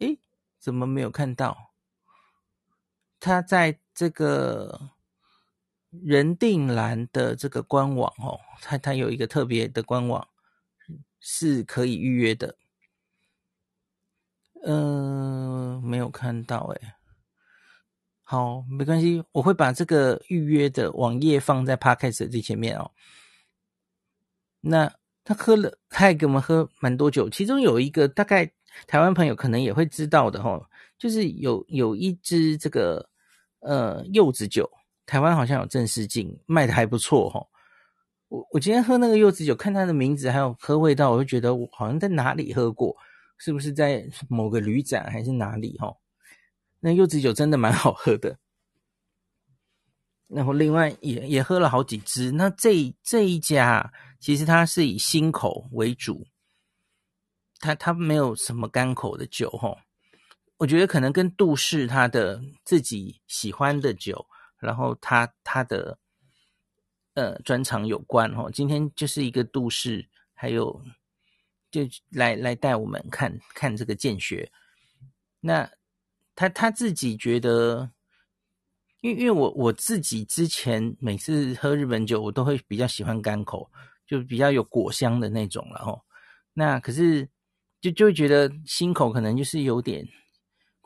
[0.00, 0.18] 诶，
[0.58, 1.72] 怎么没有看到？
[3.18, 4.90] 他在这个
[5.88, 10.28] 人定栏的这个官网哦，他他有一个特别的官网
[11.18, 12.58] 是可以预约的。
[14.64, 16.92] 嗯、没有看到诶。
[18.22, 22.90] 好，没关系，我会把这个预约的网页放在 Podcast 最前面哦。
[24.68, 24.92] 那
[25.24, 28.50] 他喝了，他还给我们喝蛮多酒，其中有一个大概
[28.86, 30.64] 台湾朋友可能也会知道的哦，
[30.98, 33.08] 就是有有一支这个。
[33.60, 34.70] 呃，柚子酒，
[35.06, 37.44] 台湾好像有正式进，卖的还不错齁。
[38.28, 42.94] 我我今天喝那个柚子酒，看它的名字还有喝味道，我就觉得我好像在哪里喝过，
[43.38, 45.96] 是不是在某个旅展还是哪里齁？
[46.78, 48.38] 那柚子酒真的蛮好喝的。
[50.28, 52.30] 然后另外也也喝了好几支。
[52.30, 56.26] 那这这一家其实它是以新口为主，
[57.58, 59.78] 它它没有什么干口的酒齁。
[60.58, 64.26] 我觉得可能跟杜氏他的自己喜欢的酒，
[64.58, 65.98] 然后他他的
[67.12, 68.50] 呃专长有关哦。
[68.50, 70.82] 今天就是一个杜氏，还有
[71.70, 74.50] 就来来带我们看看这个见学。
[75.40, 75.70] 那
[76.34, 77.90] 他他自己觉得，
[79.02, 83.70] 因为因为我我自己之前每次喝日本酒，我都会比较喜欢干口，
[84.06, 86.00] 就比较有果香的那种了哦。
[86.52, 87.28] 那可是
[87.80, 90.06] 就就会觉得心口可能就是有点。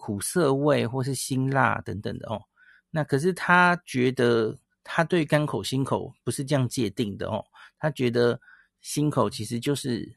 [0.02, 2.42] 苦涩味或是辛辣等等的哦，
[2.88, 7.44] 那可是他觉得他对干口辛口不是这样界定的哦，
[7.78, 8.40] 他觉得
[8.80, 10.16] 辛口其实就是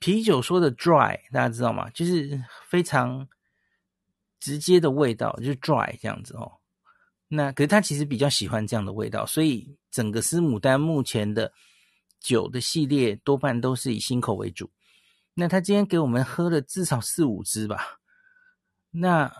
[0.00, 1.88] 啤酒说的 dry，大家知道吗？
[1.90, 3.28] 就是非常
[4.40, 6.50] 直接的味道，就是 dry 这样子哦。
[7.28, 11.52] 那可是他其实比较喜欢这样的味道，所以整个司牡丹目前的
[12.20, 14.70] 酒的系列多半都是以新口为主。
[15.34, 17.98] 那他今天给我们喝了至少四五支吧。
[18.90, 19.30] 那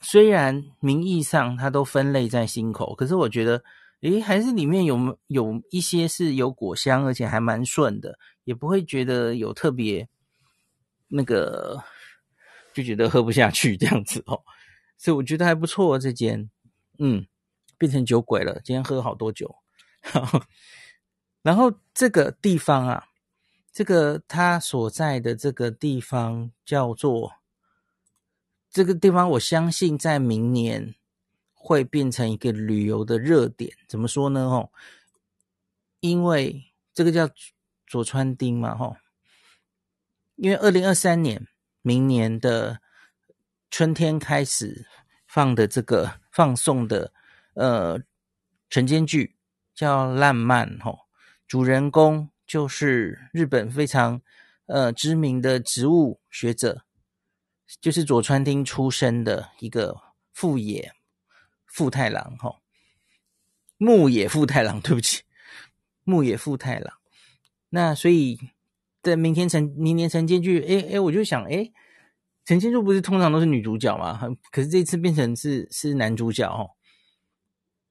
[0.00, 3.64] 虽然名义上它都分类在新口，可是我觉得，
[4.02, 10.06] 诶，还是里面有有一些是有果香，而且还蛮顺的，也不会觉得有特别
[11.08, 11.82] 那个，
[12.74, 14.38] 就觉得喝不下去这样子哦。
[14.98, 16.50] 所以我觉得还不错，这间，
[16.98, 17.26] 嗯，
[17.78, 19.56] 变成酒鬼了，今天喝好多酒。
[21.42, 23.08] 然后这个地方啊，
[23.72, 27.34] 这个他所在的这个地方叫做。
[28.68, 30.96] 这个地方，我相信在明年
[31.54, 33.74] 会变成一个旅游的热点。
[33.88, 34.40] 怎么说呢？
[34.42, 34.70] 哦，
[36.00, 37.30] 因为这个叫
[37.86, 38.98] 佐川町嘛，吼。
[40.34, 41.48] 因为二零二三年
[41.80, 42.82] 明年的
[43.70, 44.86] 春天开始
[45.26, 47.14] 放的这个放送的
[47.54, 47.98] 呃
[48.68, 49.36] 晨间剧
[49.74, 50.98] 叫《烂漫》，吼，
[51.48, 54.20] 主人公就是日本非常
[54.66, 56.82] 呃知名的植物学者。
[57.80, 59.96] 就是佐川町出身的一个
[60.32, 60.92] 富野
[61.64, 62.60] 富太郎哈，
[63.78, 65.22] 牧野富太郎，对不起，
[66.04, 66.98] 牧野富太郎。
[67.70, 68.38] 那所以
[69.02, 71.72] 在明天晨明年晨间剧，哎哎，我就想，哎，
[72.46, 74.20] 晨间剧不是通常都是女主角吗？
[74.52, 76.70] 可是这次变成是是男主角哦。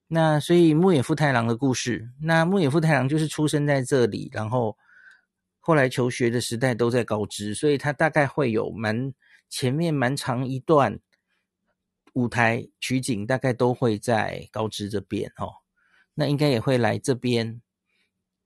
[0.08, 4.74] 那所以牧野富太郎的故事，那牧野富太郎就是出生在这里，然后
[5.60, 9.12] 后来求学的时代都在高知，所以他大概会有蛮
[9.50, 10.98] 前面蛮长一段
[12.14, 15.52] 舞台取景，大概都会在高知这边哦。
[16.14, 17.60] 那应该也会来这边，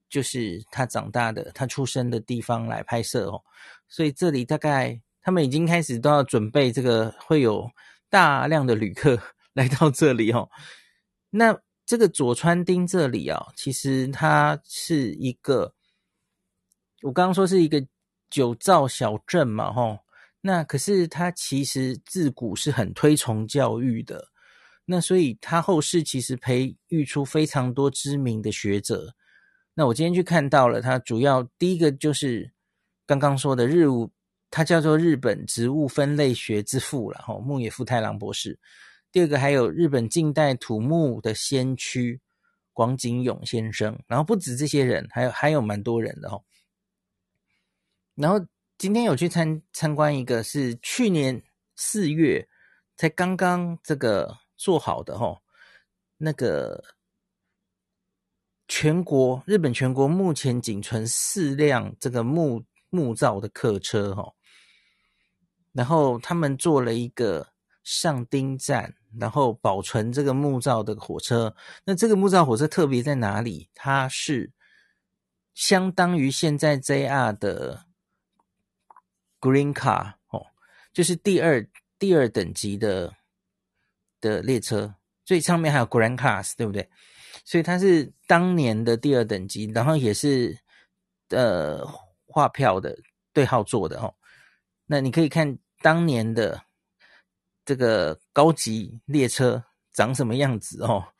[0.08, 3.44] 就是他长大的、他出生的地方来拍摄哦。
[3.86, 7.70] 所以这里大概他们已经开始都要准备这个，会有
[8.08, 9.16] 大量的旅客
[9.54, 10.50] 来到这里哦。
[11.30, 15.72] 那这个佐川町这里啊，其实它是一个，
[17.02, 17.86] 我刚刚说是一个
[18.28, 20.00] 酒造小镇嘛，吼。
[20.40, 24.30] 那可是它其实自古是很推崇教育的，
[24.84, 29.14] 那所以它后世其实培育出非常多知名的学者。
[29.74, 32.50] 那我今天去看到了，它主要第一个就是
[33.06, 33.86] 刚刚说的日
[34.50, 38.58] 物，它叫做日本植物分类学之父了，吼，牧野富太郎博士。
[39.12, 42.20] 第二个还有日本近代土木的先驱
[42.72, 46.44] 广井勇先生，然后不止这些人，还有还有蛮多人的哦。
[48.14, 48.44] 然后
[48.78, 51.42] 今天有去参参观一个，是去年
[51.76, 52.48] 四月
[52.96, 55.40] 才刚刚这个做好的哦，
[56.16, 56.82] 那个
[58.68, 64.32] 全国日本全国目前仅存四辆这个木木造的客车哦，
[65.72, 67.48] 然后他们做了一个
[67.82, 68.94] 上丁站。
[69.18, 71.52] 然后保存这个木造的火车，
[71.82, 73.68] 那这个木造火车特别在哪里？
[73.74, 74.52] 它是
[75.52, 77.86] 相当于现在 JR 的
[79.40, 80.46] Green Car 哦，
[80.92, 83.12] 就是第二第二等级的
[84.20, 86.88] 的列车，最上面还有 Grand Cars，对不对？
[87.44, 90.56] 所以它是当年的第二等级，然后也是
[91.30, 91.84] 呃
[92.26, 92.96] 划票的
[93.32, 94.14] 对号座的哦。
[94.90, 96.64] 那你可以看当年的。
[97.62, 101.12] 这个高级列车长什么样子哦？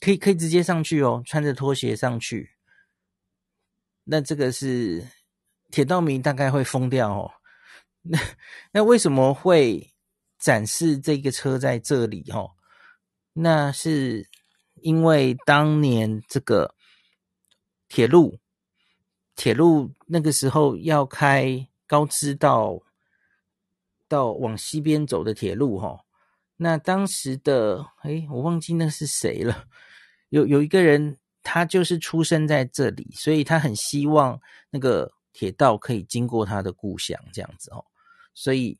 [0.00, 2.56] 可以可以直接上去哦，穿着拖鞋上去。
[4.02, 5.06] 那这个是
[5.70, 7.30] 铁道迷大概会疯掉哦。
[8.00, 8.18] 那
[8.72, 9.92] 那为什么会
[10.36, 12.56] 展示这个车在这里哦？
[13.34, 14.28] 那是
[14.80, 16.74] 因为当年这个
[17.86, 18.40] 铁路
[19.36, 22.80] 铁路那个时候要开高知到。
[24.08, 26.04] 到往西边走的铁路，哈，
[26.58, 29.64] 那当时的，哎，我忘记那是谁了。
[30.28, 37.82] 有有一个人，他就是出生在这里，所以他很希望那个铁道可以经过他的故乡，这样子哦。
[38.34, 38.78] 所以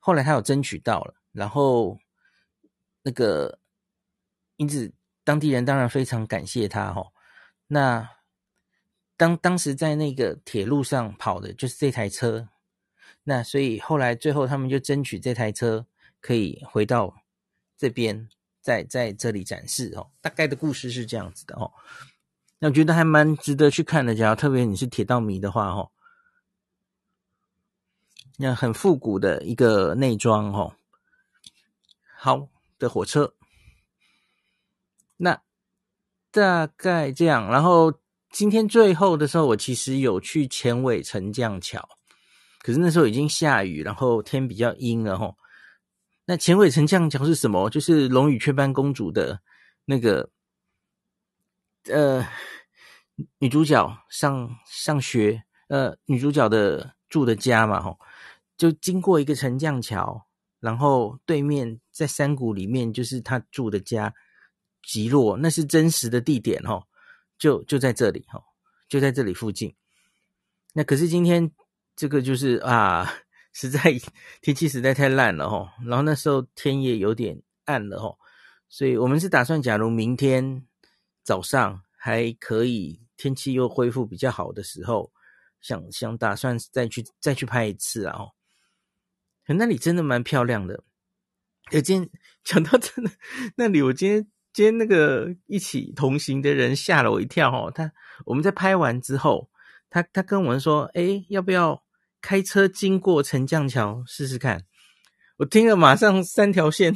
[0.00, 1.96] 后来他有争取到了，然后
[3.02, 3.60] 那个
[4.56, 7.06] 因此当地人当然非常感谢他，哈。
[7.68, 8.15] 那
[9.16, 12.48] 当当时在那个铁路上跑的就是这台车。
[13.24, 15.86] 那所以后来最后他们就争取这台车
[16.20, 17.12] 可以回到
[17.76, 18.28] 这边，
[18.60, 20.10] 在在这里展示哦。
[20.20, 21.72] 大概的故事是这样子的哦。
[22.58, 25.90] 那我觉得还蛮值得去看的，假如特别你是铁道迷的话哦。
[28.38, 30.76] 那很复古的一个内装哦。
[32.16, 32.48] 好
[32.78, 33.34] 的火车。
[35.16, 35.42] 那
[36.30, 37.50] 大概这样。
[37.50, 37.92] 然后
[38.30, 41.88] 今天最后的时候，我其实有去前尾沉降桥。
[42.60, 45.36] 可是那时候已经下雨，然后天比较阴了吼。
[46.24, 47.70] 那前尾沉降桥是什么？
[47.70, 49.40] 就是《龙与雀斑公主》的
[49.84, 50.28] 那个
[51.88, 52.26] 呃
[53.38, 57.96] 女主角上上学，呃女主角的住的家嘛吼，
[58.56, 60.26] 就经过一个沉降桥，
[60.58, 64.12] 然后对面在山谷里面就是她住的家，
[64.82, 66.85] 极落，那是真实的地点吼，
[67.38, 68.42] 就就在这里哈，
[68.88, 69.74] 就在这里附近。
[70.72, 71.52] 那可是今天。
[71.98, 73.10] 这个就是啊，
[73.54, 73.80] 实在
[74.42, 78.18] 天气实在太烂了哈，然后那时候天也有点暗了哈，
[78.68, 80.66] 所以我们是打算，假如明天
[81.22, 85.10] 早上还可以，天气又恢复比较好的时候，
[85.62, 88.18] 想想打算再去再去拍一次啊。
[89.46, 90.84] 那里真的蛮漂亮的，
[91.70, 92.10] 有今天
[92.44, 93.10] 讲到真的
[93.56, 97.92] 那里，我今天今天那个一起同行的人吓了我一跳哦，他
[98.24, 99.50] 我们在拍完之后，
[99.90, 101.82] 他他跟我们说，诶，要不要？
[102.22, 104.64] 开车经过沉降桥试试看，
[105.36, 106.94] 我听了马上三条线。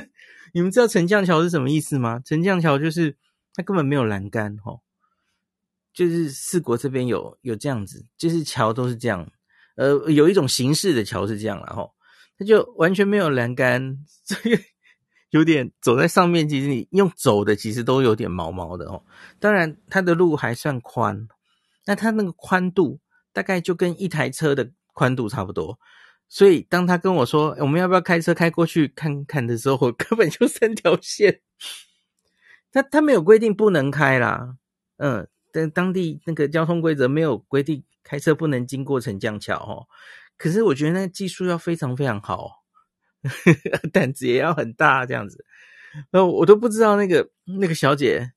[0.54, 2.22] 你们知道沉降桥是什么意思吗？
[2.24, 3.14] 沉降桥就是
[3.54, 4.80] 它根本没有栏杆哦，
[5.92, 9.30] 就是四国这边有有这样子，就是桥都是这样，
[9.76, 11.92] 呃，有一种形式的桥是这样啦齁，
[12.38, 14.58] 它就完全没有栏杆，所以
[15.32, 19.02] 有点走在上面，其实你用走的其实都有点毛毛的哦。
[19.40, 21.26] 当然，它的路还算宽，
[21.86, 23.00] 那它那个宽度
[23.32, 25.78] 大概就跟一台车的宽度差不多。
[26.28, 31.40] 所以当他跟我说我们要不要开车开过去看看的时候，我根本就三条线。
[32.70, 34.56] 他他没有规定不能开啦，
[34.98, 39.88] 嗯，但当地那个交通规则没有规定开车不能经过城将桥哦。
[40.36, 42.61] 可是我觉得那技术要非常非常好。
[43.92, 45.44] 胆子也要很大，这样子，
[46.10, 48.32] 那我都不知道那个那个小姐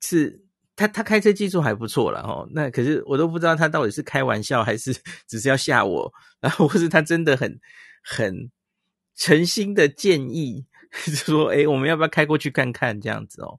[0.00, 0.44] 是
[0.76, 2.48] 她，她开车技术还不错了哦。
[2.52, 4.94] 那可是我都不知道她到底是开玩笑还是
[5.26, 7.60] 只是要吓我，然后或是她真的很
[8.02, 8.50] 很
[9.16, 10.66] 诚心的建议，
[11.06, 13.58] 就说：“哎，我们要不要开过去看看？”这样子哦。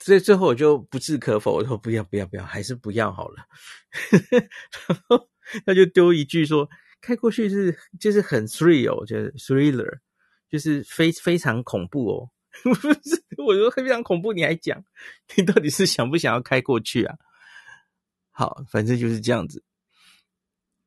[0.00, 3.46] 所以最后我就不置可否，我说：“不要，不要，不要，还是不要好了。”
[4.86, 5.28] 然后
[5.66, 6.70] 他就丢一句说。
[7.00, 9.98] 开过去是就是很 thrill，就是 thriller，
[10.50, 12.30] 就是非非常恐怖哦。
[12.62, 14.82] 不是，我说非常恐怖，你还讲，
[15.36, 17.16] 你到底是想不想要开过去啊？
[18.30, 19.62] 好，反正就是这样子。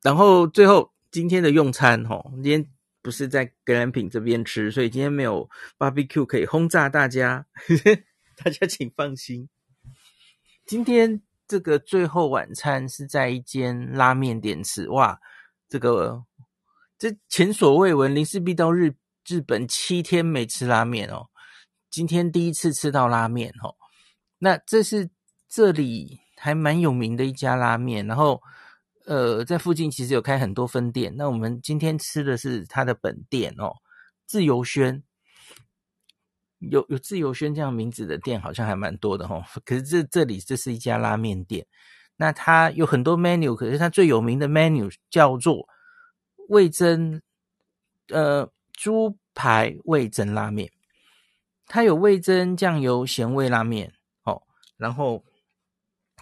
[0.02, 2.66] 然后最后今天的用餐齁，今天
[3.00, 5.48] 不是在格兰品这边吃，所以今天没有
[5.78, 7.46] barbecue 可以轰炸大家，
[8.36, 9.48] 大家请放心。
[10.66, 15.20] 今天这个最后晚餐是在一间拉面店吃，哇！
[15.72, 16.22] 这个
[16.98, 18.92] 这前所未闻，林氏璧到日
[19.26, 21.28] 日本七天没吃拉面哦，
[21.90, 23.74] 今天第一次吃到拉面哦。
[24.36, 25.08] 那这是
[25.48, 28.42] 这里还蛮有名的一家拉面，然后
[29.06, 31.14] 呃，在附近其实有开很多分店。
[31.16, 33.72] 那我们今天吃的是它的本店哦，
[34.26, 35.02] 自由轩，
[36.58, 39.42] 有有自由轩这样名字的店好像还蛮多的哦。
[39.64, 41.66] 可是这这里这是一家拉面店。
[42.22, 45.68] 那它有很多 menu，可是它最有名的 menu 叫做
[46.48, 47.20] 味增，
[48.10, 50.70] 呃，猪排味增拉面。
[51.66, 53.92] 它有味增酱油咸味拉面，
[54.22, 54.40] 哦，
[54.76, 55.24] 然后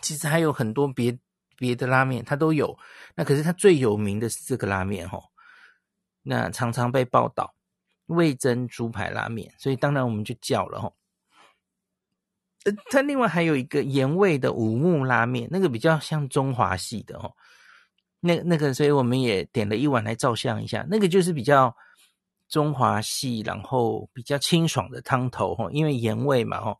[0.00, 1.18] 其实还有很多别
[1.58, 2.78] 别的拉面，它都有。
[3.14, 5.24] 那可是它最有名的是这个拉面，哦，
[6.22, 7.54] 那常常被报道
[8.06, 10.94] 味增猪排拉面，所以当然我们就叫了，哦。
[12.64, 17.32] 呃，它另外还有一个盐味的五木拉面，那个比较像中华系的哦。
[18.20, 20.86] 那那个，所以我们也点了一碗来照相一下。
[20.90, 21.74] 那个就是比较
[22.48, 26.76] 中华系，然后比较清爽的汤头哦，因为盐味嘛哦。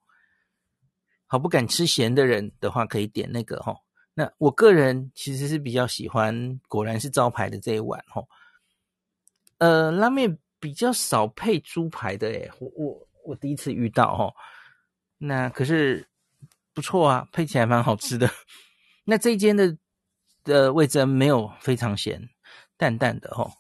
[1.26, 3.78] 好，不敢吃咸的人的话，可以点那个哦。
[4.12, 8.28] 那我个人其实是比较喜欢，果然是招牌的这一碗哦。
[9.56, 14.34] 呃，拉面比较少配猪排的诶，我我我第一次遇到哦。
[15.22, 16.08] 那可是
[16.72, 18.30] 不错啊，配起来蛮好吃的。
[19.04, 19.76] 那这一间的
[20.44, 22.30] 的味噌没有非常咸，
[22.78, 23.52] 淡淡的哦。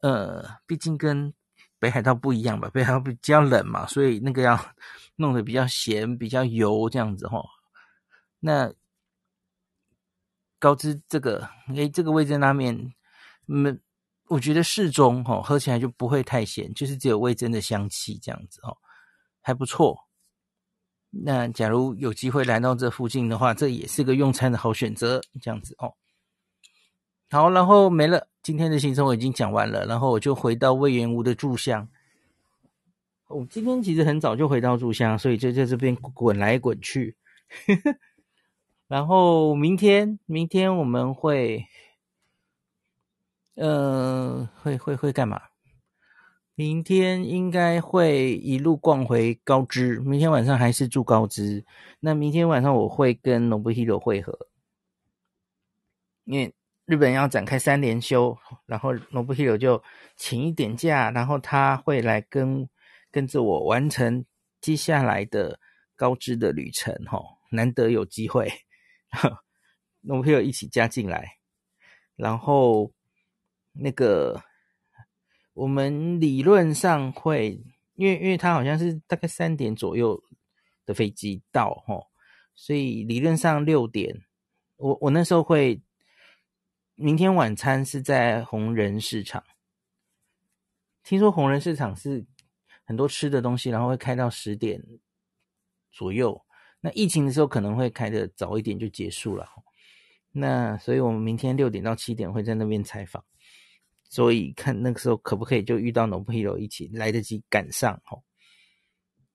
[0.00, 1.34] 呃，毕竟跟
[1.80, 4.56] 北海道不一样吧，北海道比较冷嘛，所以那个要
[5.16, 7.42] 弄得比较咸、比较油这样子哈。
[8.38, 8.72] 那
[10.60, 12.94] 高知这个，诶，这个味噌拉面，
[13.48, 13.80] 嗯，
[14.28, 18.78] 我觉得适中哈，喝起来就不会太咸，就是只有味噌的香气这样子哦。
[19.46, 20.03] 还不错，
[21.22, 25.94] 那假如有机会来到这附近的话，这也是个用餐的好选择，这样子哦。
[27.30, 31.88] 好，然后没了，今天的行程我已经讲完了，然后我就回到隈研吾的住乡。
[33.28, 37.16] 我、哦、今天其实很早就回到住乡，所以就在这边滚来滚去。
[38.86, 41.66] 然后明天，明天我们会，
[43.54, 45.40] 呃，会会会干嘛？
[46.56, 51.64] 明天应该会一路逛回高知，明天晚上还是住高知。
[51.98, 54.48] 那明天晚上我会跟 Nobuhiro 会合，
[56.22, 59.82] 因为日本要展开三连休，然后 Nobuhiro 就
[60.16, 62.68] 请一点假，然后他会来跟
[63.10, 64.24] 跟着我完成
[64.60, 65.58] 接下来的
[65.96, 66.94] 高知的旅程。
[67.06, 68.48] 吼，难得有机会，
[70.06, 71.38] Nobuhiro 一起加进来，
[72.14, 72.92] 然后
[73.72, 74.40] 那个。
[75.54, 77.62] 我们理论上会，
[77.94, 80.22] 因为因为他好像是大概三点左右
[80.84, 82.06] 的飞机到齁，
[82.54, 84.24] 所以理论上六点，
[84.76, 85.80] 我我那时候会，
[86.96, 89.44] 明天晚餐是在红人市场，
[91.04, 92.26] 听说红人市场是
[92.84, 94.84] 很多吃的东西，然后会开到十点
[95.92, 96.44] 左右，
[96.80, 99.48] 那疫情的时候可能会开的早一点就结束了，
[100.32, 103.24] 那所以我们明天六点到七点会在那边采访。
[104.08, 108.22] 所以看那个时候可不可以就遇到 Nobuhiro 一起来得及赶上哦。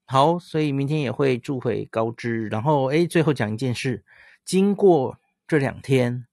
[0.06, 4.04] 好，所以明天也会住回高知，然后诶，最后讲一件事，
[4.44, 6.26] 经过这两天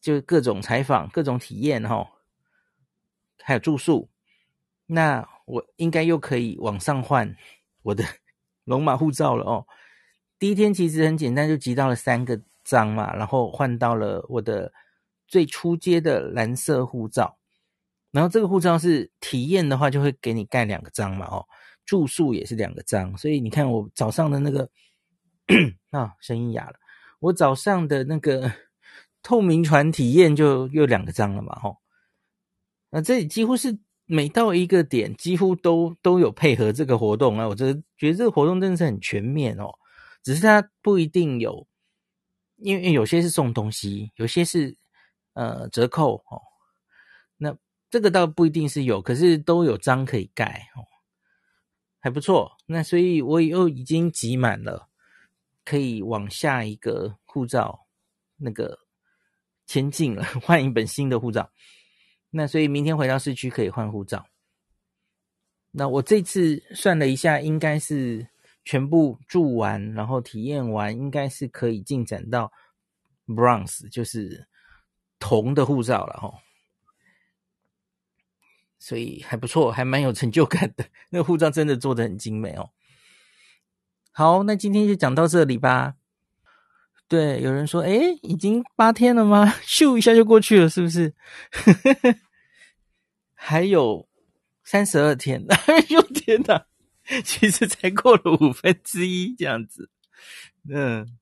[0.00, 2.08] 就各种采访、各种体验哈，
[3.42, 4.08] 还有住宿，
[4.86, 7.36] 那我应该又可以往上换
[7.82, 8.04] 我的
[8.64, 9.66] 龙马护照了哦。
[10.38, 14.72] 第一天其实很简单，就集到了三个章嘛，然后换到了我的
[15.26, 17.36] 最初阶的蓝色护照。
[18.12, 21.44] 然后这个护照是体验的话，就会给你盖两个章嘛，哦，
[21.84, 23.18] 住宿也是两个章。
[23.18, 24.70] 所以你看我早上的那个
[25.90, 26.74] 啊，声音哑了。
[27.18, 28.52] 我早上的那个
[29.24, 31.78] 透明船体验就又两个章了嘛，吼。
[32.90, 33.78] 那这里几乎是。
[34.04, 37.48] 每到一个点，几乎都都有配合这个活动啊！
[37.48, 39.70] 我这觉得这个活动真的是很全面哦。
[40.22, 41.66] 只是它不一定有，
[42.56, 44.76] 因为有些是送东西，有些是
[45.32, 46.42] 呃折扣哦。
[47.92, 50.80] 这个倒不一定是有，可是都有章可以盖哦，
[52.00, 52.56] 还不错。
[52.64, 54.88] 那所以我又已经集满了，
[55.62, 57.86] 可以往下一个护照
[58.38, 58.78] 那个
[59.66, 61.52] 前进了，换一本新的护照。
[62.30, 64.24] 那所以明天回到市区可以换护照。
[65.72, 68.26] 那我这次算了一下，应该是
[68.64, 72.50] 全部住完，然后体验完，应该是可以进展到
[73.26, 74.48] Bronze，就是
[75.18, 76.41] 铜的护照了齁。
[78.82, 80.84] 所以还不错，还蛮有成就感的。
[81.10, 82.70] 那个护照真的做的很精美哦。
[84.10, 85.94] 好，那今天就讲到这里吧。
[87.06, 89.54] 对，有人说，诶，已经八天了吗？
[89.64, 91.14] 咻一下就过去了，是不是？
[93.34, 94.08] 还有
[94.64, 96.66] 三十二天，哎呦天哪！
[97.22, 99.90] 其实才过了五分之一这样子，
[100.68, 101.16] 嗯。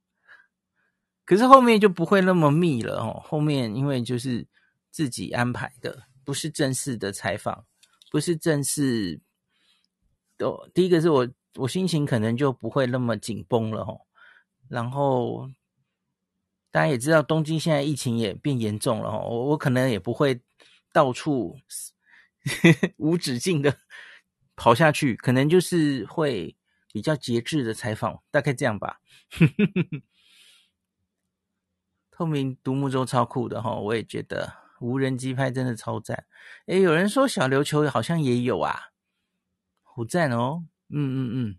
[1.27, 3.21] 可是后面就不会那么密了哦。
[3.23, 4.47] 后面因为就是
[4.91, 7.67] 自己安排的，不是正式的采访，
[8.09, 9.21] 不是正式。
[10.39, 14.03] 哦，第一个是我，我心情可能就不会那么紧绷了哦。
[14.69, 15.51] 然后。
[16.73, 19.27] 大家也知道，东京现在疫情也变严重了哦。
[19.29, 20.41] 我我可能也不会
[20.93, 21.57] 到处
[22.97, 23.77] 无止境的
[24.55, 26.57] 跑下去，可能就是会
[26.93, 29.01] 比较节制的采访，大概这样吧。
[32.13, 36.27] 透明独木舟超酷的哈，我也觉得无人机拍真的超赞。
[36.67, 38.91] 诶，有人说小琉球好像也有啊，
[39.83, 40.65] 好赞哦。
[40.89, 41.57] 嗯嗯嗯。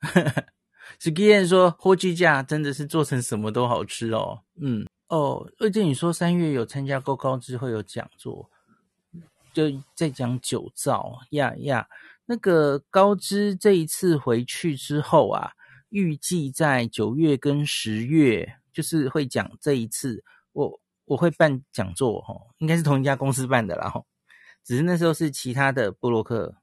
[0.98, 4.42] 是 Gian 说，火鸡架真的是做成什么都好吃哦。
[4.60, 8.48] 嗯哦，而且你说三月有参加过高知会有讲座，
[9.52, 11.88] 就在讲酒造呀呀。
[12.26, 15.52] 那个高知这一次回去之后啊，
[15.88, 20.22] 预计在九月跟十月，就是会讲这一次
[20.52, 24.02] 我我会办讲座哈，应该是同一家公司办的啦哈，
[24.64, 26.54] 只是那时候是其他的部落客。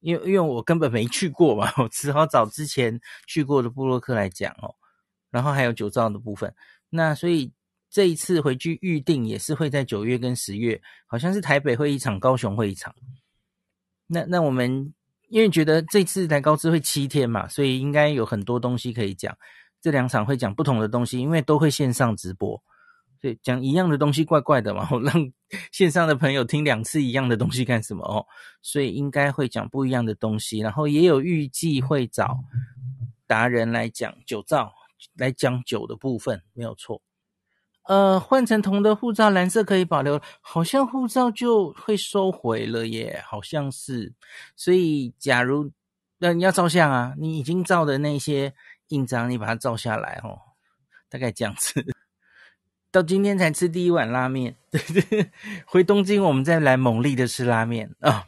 [0.00, 4.72] 因为因为我根本没去过嘛，我只好找之前去过的部落客来讲哦，
[5.28, 6.54] 然后还有酒造的部分，
[6.88, 7.52] 那所以
[7.90, 12.94] 这一次回去预定也是会在九月跟十月，好像是台北会一场，高雄会一场。
[14.06, 14.94] 那那我们
[15.30, 19.36] 因为觉得这次台高知会七天嘛，所以应该有很多东西可以讲，
[19.80, 22.62] 这两场会讲不同的东西，因为都会线上直播。
[23.20, 25.32] 对，讲一样的东西怪怪的嘛， 让
[25.72, 28.24] 线上的朋友听两次一样的东西干什么哦？
[28.62, 32.38] 所以应该会讲不一样的东西，然后也有预计会找
[33.26, 34.72] 达人来讲酒造，
[35.16, 37.02] 来讲酒的部分，没有错。
[37.84, 44.12] 呃，换成铜的护照，蓝色可以保留，好像护照就会收回了耶，好像是。
[44.54, 45.70] 所以假如
[46.18, 48.52] 那你要照相啊，你已经照的那些
[48.88, 50.38] 印章，你把它照下来哦，
[51.08, 51.82] 大概这样子。
[52.90, 55.30] 到今天才吃第一碗拉面， 对对，
[55.66, 58.26] 回东京我们再来猛力的吃拉面啊。